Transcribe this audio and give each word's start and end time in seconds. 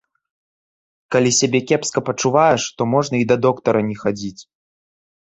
Калі 1.15 1.31
сябе 1.41 1.59
кепска 1.73 1.99
пачуваеш, 2.09 2.61
то 2.79 2.91
можна 2.97 3.15
і 3.23 3.31
да 3.33 3.41
доктара 3.49 3.79
не 3.95 4.03
хадзіць. 4.05 4.37